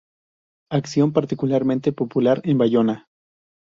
Acción 0.71 1.13
particularmente 1.13 1.91
popular 1.91 2.41
en 2.43 2.57
Bayona. 2.57 3.07